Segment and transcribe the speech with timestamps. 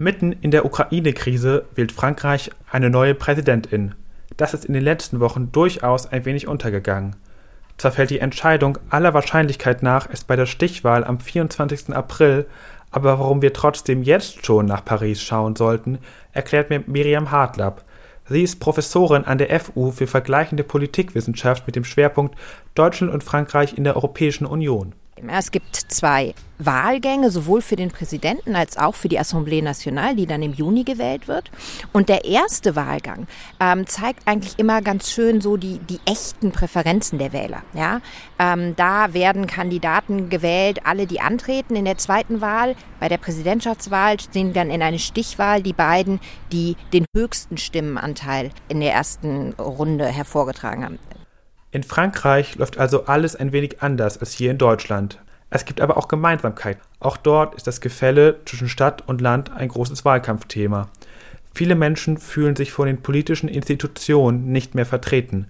[0.00, 3.96] Mitten in der Ukraine-Krise wählt Frankreich eine neue Präsidentin.
[4.36, 7.16] Das ist in den letzten Wochen durchaus ein wenig untergegangen.
[7.78, 11.96] Zwar fällt die Entscheidung aller Wahrscheinlichkeit nach erst bei der Stichwahl am 24.
[11.96, 12.46] April,
[12.92, 15.98] aber warum wir trotzdem jetzt schon nach Paris schauen sollten,
[16.30, 17.84] erklärt mir Miriam Hartlapp.
[18.28, 22.36] Sie ist Professorin an der FU für vergleichende Politikwissenschaft mit dem Schwerpunkt
[22.76, 24.94] Deutschland und Frankreich in der Europäischen Union.
[25.28, 30.26] Es gibt zwei Wahlgänge, sowohl für den Präsidenten als auch für die Assemblée Nationale, die
[30.26, 31.50] dann im Juni gewählt wird.
[31.92, 33.26] Und der erste Wahlgang
[33.60, 37.62] ähm, zeigt eigentlich immer ganz schön so die, die echten Präferenzen der Wähler.
[37.74, 38.00] Ja?
[38.38, 41.76] Ähm, da werden Kandidaten gewählt, alle, die antreten.
[41.76, 46.20] In der zweiten Wahl, bei der Präsidentschaftswahl, stehen dann in eine Stichwahl die beiden,
[46.52, 50.98] die den höchsten Stimmenanteil in der ersten Runde hervorgetragen haben.
[51.78, 55.20] In Frankreich läuft also alles ein wenig anders als hier in Deutschland.
[55.48, 56.78] Es gibt aber auch Gemeinsamkeit.
[56.98, 60.88] Auch dort ist das Gefälle zwischen Stadt und Land ein großes Wahlkampfthema.
[61.54, 65.46] Viele Menschen fühlen sich von den politischen Institutionen nicht mehr vertreten.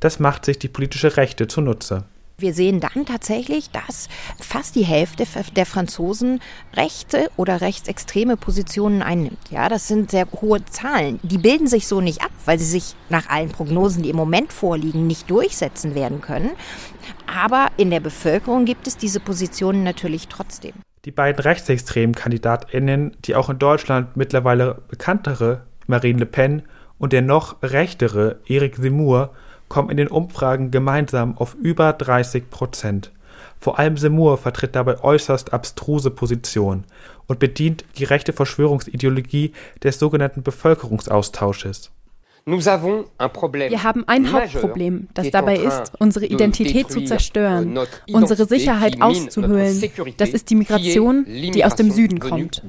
[0.00, 2.02] Das macht sich die politische Rechte zunutze.
[2.40, 6.40] Wir sehen dann tatsächlich, dass fast die Hälfte der Franzosen
[6.74, 9.50] rechte oder rechtsextreme Positionen einnimmt.
[9.50, 11.20] Ja, das sind sehr hohe Zahlen.
[11.22, 14.52] Die bilden sich so nicht ab, weil sie sich nach allen Prognosen, die im Moment
[14.52, 16.50] vorliegen, nicht durchsetzen werden können.
[17.26, 20.72] Aber in der Bevölkerung gibt es diese Positionen natürlich trotzdem.
[21.04, 26.62] Die beiden rechtsextremen KandidatInnen, die auch in Deutschland mittlerweile bekanntere Marine Le Pen
[26.98, 29.34] und der noch rechtere Eric Zemmour
[29.70, 33.12] kommen in den Umfragen gemeinsam auf über 30 Prozent.
[33.58, 36.84] Vor allem Seymour vertritt dabei äußerst abstruse Positionen
[37.26, 41.90] und bedient die rechte Verschwörungsideologie des sogenannten Bevölkerungsaustausches.
[42.46, 47.78] Wir haben ein Hauptproblem, das dabei ist, unsere Identität zu zerstören,
[48.10, 49.82] unsere Sicherheit auszuhöhlen.
[50.16, 52.62] Das ist die Migration, die aus dem Süden kommt.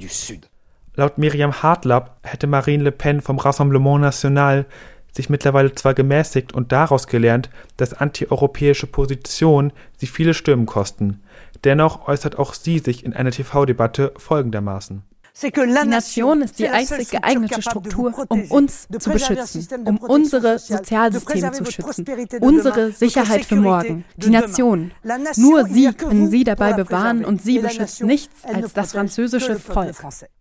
[0.96, 4.66] Laut Miriam Hartlapp hätte Marine Le Pen vom Rassemblement National
[5.12, 11.22] sich mittlerweile zwar gemäßigt und daraus gelernt, dass antieuropäische Positionen sie viele Stimmen kosten.
[11.64, 15.04] Dennoch äußert auch sie sich in einer TV-Debatte folgendermaßen.
[15.42, 21.66] Die Nation ist die einzig geeignete Struktur, um uns zu beschützen, um unsere Sozialsysteme zu
[21.66, 22.06] schützen,
[22.42, 24.92] unsere Sicherheit für morgen, die Nation.
[25.38, 29.96] Nur sie können sie dabei bewahren und sie beschützt nichts als das französische Volk.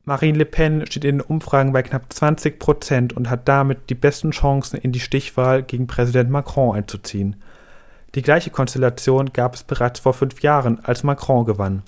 [0.04, 3.94] Marine Le Pen steht in den Umfragen bei knapp 20 Prozent und hat damit die
[3.94, 7.36] besten Chancen, in die Stichwahl gegen Präsident Macron einzuziehen.
[8.16, 11.82] Die gleiche Konstellation gab es bereits vor fünf Jahren, als Macron gewann.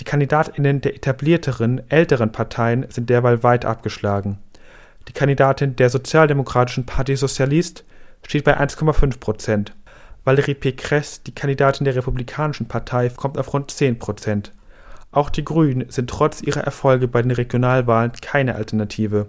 [0.00, 4.38] Die Kandidatinnen der etablierteren, älteren Parteien sind derweil weit abgeschlagen.
[5.08, 7.82] Die Kandidatin der sozialdemokratischen Parti Socialiste
[8.26, 9.74] steht bei 1,5 Prozent.
[10.24, 14.52] Valérie Pécresse, die Kandidatin der Republikanischen Partei, kommt auf rund 10 Prozent.
[15.12, 19.26] Auch die Grünen sind trotz ihrer Erfolge bei den Regionalwahlen keine Alternative.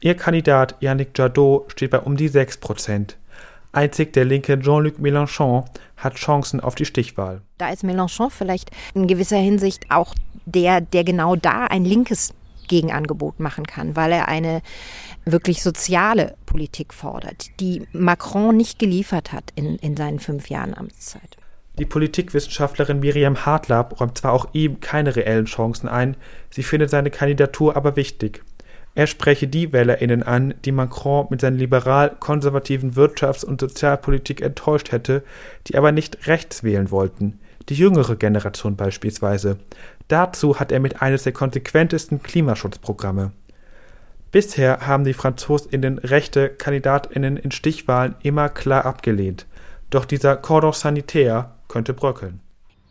[0.00, 3.16] Ihr Kandidat Yannick Jadot steht bei um die 6 Prozent.
[3.74, 5.64] Einzig der linke Jean-Luc Mélenchon
[5.96, 7.42] hat Chancen auf die Stichwahl.
[7.58, 10.14] Da ist Mélenchon vielleicht in gewisser Hinsicht auch
[10.46, 12.34] der, der genau da ein linkes
[12.68, 14.62] Gegenangebot machen kann, weil er eine
[15.24, 21.36] wirklich soziale Politik fordert, die Macron nicht geliefert hat in, in seinen fünf Jahren Amtszeit.
[21.78, 26.16] Die Politikwissenschaftlerin Miriam Hartlapp räumt zwar auch ihm keine reellen Chancen ein,
[26.50, 28.44] sie findet seine Kandidatur aber wichtig.
[28.96, 35.24] Er spreche die WählerInnen an, die Macron mit seiner liberal-konservativen Wirtschafts- und Sozialpolitik enttäuscht hätte,
[35.66, 37.40] die aber nicht rechts wählen wollten.
[37.68, 39.58] Die jüngere Generation beispielsweise.
[40.06, 43.32] Dazu hat er mit eines der konsequentesten Klimaschutzprogramme.
[44.30, 49.46] Bisher haben die FranzosInnen rechte KandidatInnen in Stichwahlen immer klar abgelehnt.
[49.90, 52.40] Doch dieser Cordon sanitaire könnte bröckeln.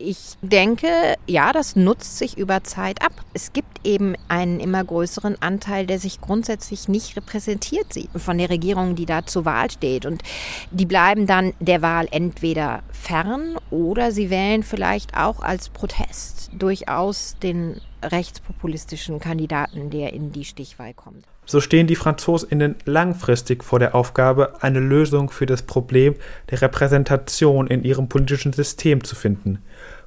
[0.06, 3.12] Ich denke, ja, das nutzt sich über Zeit ab.
[3.32, 8.50] Es gibt eben einen immer größeren Anteil, der sich grundsätzlich nicht repräsentiert sieht von der
[8.50, 10.04] Regierung, die da zur Wahl steht.
[10.04, 10.22] Und
[10.70, 17.36] die bleiben dann der Wahl entweder fern oder sie wählen vielleicht auch als Protest durchaus
[17.42, 17.80] den
[18.12, 21.24] rechtspopulistischen Kandidaten, der in die Stichwahl kommt.
[21.46, 26.14] So stehen die Franzosinnen langfristig vor der Aufgabe, eine Lösung für das Problem
[26.50, 29.58] der Repräsentation in ihrem politischen System zu finden.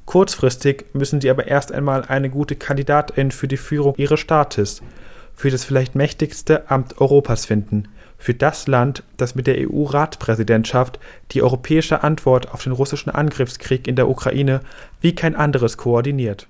[0.06, 4.82] Kurzfristig müssen sie aber erst einmal eine gute Kandidatin für die Führung ihres Staates,
[5.36, 11.00] für das vielleicht mächtigste Amt Europas finden, für das Land, das mit der EU-Ratspräsidentschaft
[11.32, 14.62] die europäische Antwort auf den russischen Angriffskrieg in der Ukraine
[15.02, 16.48] wie kein anderes koordiniert.